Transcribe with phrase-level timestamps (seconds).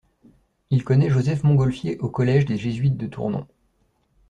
[0.71, 3.45] Il connaît Joseph Montgolfier au collège des Jésuites de Tournon.